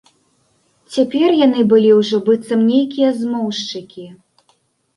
[0.95, 4.11] Цяпер яны былі ўжо быццам нейкія змоўшчыкі.